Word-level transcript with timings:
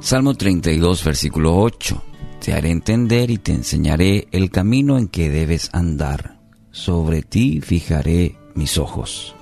Salmo 0.00 0.34
32, 0.34 1.02
versículo 1.02 1.56
8. 1.56 2.02
Te 2.40 2.52
haré 2.52 2.70
entender 2.70 3.30
y 3.30 3.38
te 3.38 3.52
enseñaré 3.52 4.28
el 4.30 4.50
camino 4.50 4.96
en 4.96 5.08
que 5.08 5.28
debes 5.28 5.70
andar. 5.72 6.38
Sobre 6.70 7.22
ti 7.22 7.60
fijaré 7.60 8.36
mis 8.54 8.78
ojos. 8.78 9.34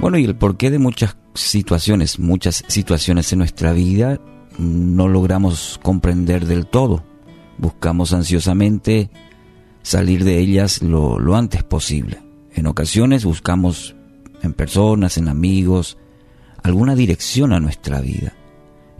Bueno, 0.00 0.16
y 0.16 0.24
el 0.24 0.34
porqué 0.34 0.70
de 0.70 0.78
muchas 0.78 1.16
situaciones, 1.34 2.18
muchas 2.18 2.64
situaciones 2.68 3.30
en 3.32 3.40
nuestra 3.40 3.74
vida 3.74 4.18
no 4.56 5.08
logramos 5.08 5.78
comprender 5.82 6.46
del 6.46 6.66
todo. 6.66 7.04
Buscamos 7.58 8.14
ansiosamente 8.14 9.10
salir 9.82 10.24
de 10.24 10.38
ellas 10.38 10.82
lo, 10.82 11.18
lo 11.18 11.36
antes 11.36 11.64
posible. 11.64 12.22
En 12.54 12.66
ocasiones 12.66 13.26
buscamos 13.26 13.94
en 14.42 14.54
personas, 14.54 15.18
en 15.18 15.28
amigos, 15.28 15.98
alguna 16.68 16.94
dirección 16.94 17.52
a 17.52 17.60
nuestra 17.60 18.00
vida. 18.00 18.34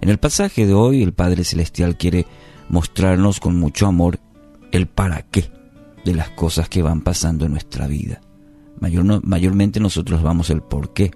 En 0.00 0.08
el 0.08 0.18
pasaje 0.18 0.66
de 0.66 0.72
hoy 0.74 1.02
el 1.02 1.12
Padre 1.12 1.44
Celestial 1.44 1.96
quiere 1.96 2.26
mostrarnos 2.68 3.40
con 3.40 3.58
mucho 3.58 3.86
amor 3.86 4.20
el 4.72 4.86
para 4.86 5.22
qué 5.22 5.50
de 6.04 6.14
las 6.14 6.30
cosas 6.30 6.68
que 6.68 6.82
van 6.82 7.02
pasando 7.02 7.44
en 7.44 7.52
nuestra 7.52 7.86
vida. 7.86 8.20
Mayor, 8.80 9.24
mayormente 9.24 9.80
nosotros 9.80 10.22
vamos 10.22 10.50
el 10.50 10.62
por 10.62 10.94
qué. 10.94 11.10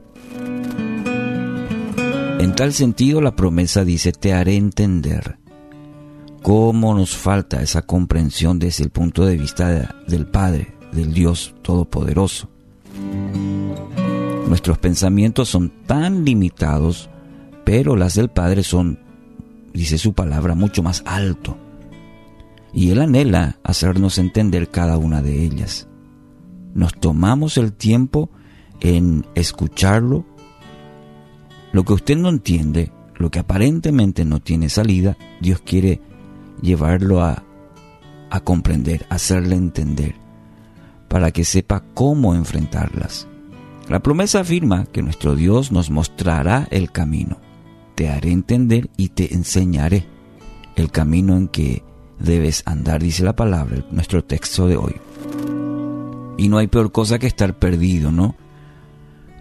En 2.39 2.55
tal 2.55 2.73
sentido 2.73 3.21
la 3.21 3.35
promesa 3.35 3.85
dice, 3.85 4.13
te 4.13 4.35
haré 4.35 4.57
entender 4.57 5.39
cómo 6.43 6.95
nos 6.95 7.17
falta 7.17 7.63
esa 7.63 7.83
comprensión 7.83 8.59
desde 8.59 8.85
el 8.85 8.91
punto 8.91 9.25
de 9.25 9.39
vista 9.39 9.97
del 10.07 10.27
Padre, 10.27 10.75
del 10.93 11.15
Dios 11.15 11.55
Todopoderoso. 11.63 12.51
Nuestros 14.53 14.77
pensamientos 14.77 15.48
son 15.48 15.72
tan 15.86 16.27
limitados, 16.27 17.08
pero 17.64 17.97
las 17.97 18.17
del 18.17 18.28
Padre 18.28 18.62
son, 18.62 18.98
dice 19.72 19.97
su 19.97 20.12
palabra, 20.12 20.55
mucho 20.55 20.83
más 20.83 21.03
alto. 21.06 21.56
Y 22.70 22.91
Él 22.91 23.00
anhela 23.00 23.56
hacernos 23.64 24.19
entender 24.19 24.69
cada 24.69 24.98
una 24.98 25.23
de 25.23 25.42
ellas. 25.42 25.89
Nos 26.75 26.92
tomamos 26.92 27.56
el 27.56 27.73
tiempo 27.73 28.28
en 28.80 29.25
escucharlo. 29.34 30.27
Lo 31.73 31.84
que 31.84 31.95
usted 31.95 32.19
no 32.19 32.28
entiende, 32.28 32.92
lo 33.17 33.30
que 33.30 33.39
aparentemente 33.39 34.27
no 34.27 34.41
tiene 34.41 34.69
salida, 34.69 35.17
Dios 35.41 35.62
quiere 35.62 36.03
llevarlo 36.61 37.23
a, 37.23 37.42
a 38.28 38.41
comprender, 38.41 39.06
hacerle 39.08 39.56
entender, 39.56 40.14
para 41.08 41.30
que 41.30 41.47
sepa 41.47 41.83
cómo 41.95 42.34
enfrentarlas. 42.34 43.28
La 43.93 44.01
promesa 44.01 44.41
afirma 44.41 44.87
que 44.87 45.03
nuestro 45.03 45.35
Dios 45.37 45.71
nos 45.71 45.91
mostrará 45.91 46.67
el 46.71 46.91
camino. 46.91 47.37
Te 47.95 48.09
haré 48.09 48.31
entender 48.31 48.89
y 48.97 49.11
te 49.11 49.35
enseñaré 49.35 50.07
el 50.77 50.91
camino 50.91 51.37
en 51.37 51.47
que 51.47 51.83
debes 52.19 52.63
andar, 52.65 53.03
dice 53.03 53.23
la 53.23 53.37
palabra, 53.37 53.85
nuestro 53.91 54.25
texto 54.25 54.67
de 54.67 54.79
hoy. 54.79 54.95
Y 56.39 56.48
no 56.48 56.57
hay 56.57 56.69
peor 56.69 56.91
cosa 56.91 57.19
que 57.19 57.27
estar 57.27 57.58
perdido, 57.58 58.11
¿no? 58.11 58.35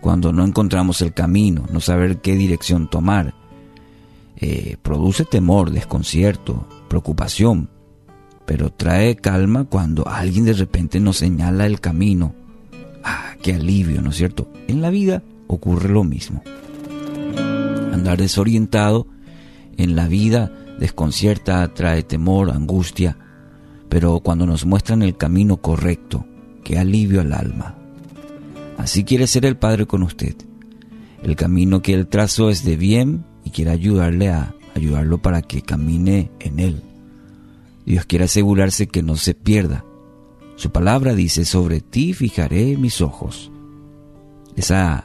Cuando 0.01 0.34
no 0.34 0.44
encontramos 0.44 1.01
el 1.01 1.13
camino, 1.13 1.63
no 1.72 1.79
saber 1.79 2.19
qué 2.19 2.35
dirección 2.35 2.89
tomar. 2.89 3.33
Eh, 4.35 4.75
produce 4.81 5.23
temor, 5.23 5.72
desconcierto, 5.72 6.68
preocupación, 6.89 7.69
pero 8.45 8.69
trae 8.69 9.16
calma 9.16 9.63
cuando 9.63 10.06
alguien 10.09 10.44
de 10.44 10.51
repente 10.51 11.00
nos 11.00 11.16
señala 11.16 11.68
el 11.68 11.79
camino 11.79 12.35
Ah, 13.03 13.35
qué 13.41 13.53
alivio, 13.53 14.01
¿no 14.01 14.12
es 14.12 14.17
cierto? 14.17 14.51
En 14.67 14.81
la 14.81 14.89
vida 14.89 15.23
ocurre 15.47 15.89
lo 15.89 16.03
mismo. 16.03 16.44
Andar 17.91 18.17
desorientado 18.17 19.07
en 19.78 19.95
la 19.95 20.07
vida 20.07 20.51
desconcierta, 20.79 21.72
trae 21.73 22.03
temor, 22.03 22.50
angustia, 22.50 23.17
pero 23.89 24.19
cuando 24.22 24.45
nos 24.45 24.66
muestran 24.66 25.03
el 25.03 25.16
camino 25.16 25.57
correcto, 25.57 26.25
qué 26.63 26.79
alivio 26.79 27.22
al 27.22 27.34
alma. 27.34 27.75
Así 28.78 29.03
quiere 29.03 29.28
ser 29.28 29.45
el 29.45 29.57
Padre 29.57 29.85
con 29.85 30.01
usted. 30.01 30.35
El 31.22 31.35
camino 31.35 31.81
que 31.81 31.94
Él 31.94 32.07
trazo 32.07 32.50
es 32.50 32.63
de 32.63 32.78
bien 32.78 33.25
y 33.44 33.51
quiere 33.51 33.72
ayudarle 33.72 34.29
a 34.29 34.56
ayudarlo 34.75 35.22
para 35.22 35.41
que 35.44 35.62
camine 35.62 36.31
en 36.39 36.59
Él. 36.59 36.81
Dios 37.85 38.06
quiere 38.06 38.25
asegurarse 38.25 38.88
que 38.88 39.03
no 39.03 39.18
se 39.18 39.33
pierda, 39.35 39.85
su 40.61 40.69
palabra 40.69 41.16
dice, 41.16 41.44
sobre 41.44 41.81
ti 41.81 42.13
fijaré 42.13 42.77
mis 42.77 43.01
ojos. 43.01 43.49
Esa 44.55 45.03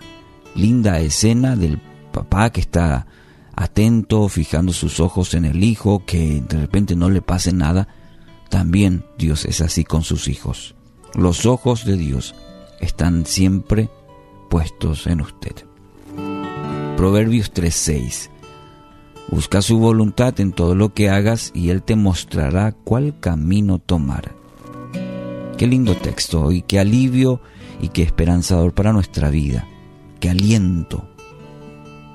linda 0.54 1.00
escena 1.00 1.56
del 1.56 1.80
papá 2.12 2.50
que 2.50 2.60
está 2.60 3.06
atento, 3.54 4.28
fijando 4.28 4.74
sus 4.74 5.00
ojos 5.00 5.32
en 5.32 5.46
el 5.46 5.64
hijo, 5.64 6.04
que 6.04 6.42
de 6.46 6.60
repente 6.60 6.94
no 6.94 7.08
le 7.08 7.22
pase 7.22 7.54
nada, 7.54 7.88
también 8.50 9.06
Dios 9.16 9.46
es 9.46 9.62
así 9.62 9.82
con 9.82 10.02
sus 10.02 10.28
hijos. 10.28 10.74
Los 11.14 11.46
ojos 11.46 11.86
de 11.86 11.96
Dios 11.96 12.34
están 12.82 13.24
siempre 13.24 13.88
puestos 14.50 15.06
en 15.06 15.22
usted. 15.22 15.54
Proverbios 16.98 17.50
3:6 17.54 18.28
Busca 19.30 19.62
su 19.62 19.78
voluntad 19.78 20.38
en 20.38 20.52
todo 20.52 20.74
lo 20.74 20.92
que 20.92 21.08
hagas 21.08 21.50
y 21.54 21.70
Él 21.70 21.82
te 21.82 21.96
mostrará 21.96 22.72
cuál 22.72 23.18
camino 23.20 23.78
tomar. 23.78 24.35
Qué 25.56 25.66
lindo 25.66 25.94
texto 25.96 26.52
y 26.52 26.60
qué 26.60 26.78
alivio 26.78 27.40
y 27.80 27.88
qué 27.88 28.02
esperanzador 28.02 28.74
para 28.74 28.92
nuestra 28.92 29.30
vida. 29.30 29.66
Qué 30.20 30.28
aliento. 30.28 31.08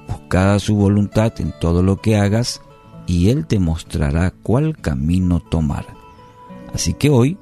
Buscada 0.08 0.60
su 0.60 0.76
voluntad 0.76 1.34
en 1.40 1.52
todo 1.60 1.82
lo 1.82 1.98
que 2.02 2.18
hagas 2.18 2.62
y 3.08 3.30
Él 3.30 3.48
te 3.48 3.58
mostrará 3.58 4.32
cuál 4.44 4.78
camino 4.78 5.40
tomar. 5.40 5.88
Así 6.74 6.94
que 6.94 7.10
hoy, 7.10 7.38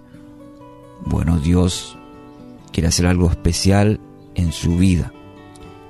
bueno, 1.05 1.37
Dios 1.37 1.97
quiere 2.71 2.87
hacer 2.87 3.05
algo 3.05 3.29
especial 3.29 3.99
en 4.35 4.53
su 4.53 4.77
vida 4.77 5.11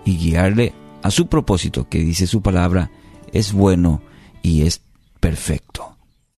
y 0.06 0.18
guiarle 0.18 0.74
a 1.04 1.12
su 1.12 1.28
propósito 1.28 1.88
que 1.88 2.00
dice 2.00 2.26
su 2.26 2.42
palabra 2.42 2.90
es 3.32 3.54
bueno 3.54 4.02
y 4.42 4.64
es 4.64 4.82
perfecto. 5.20 5.99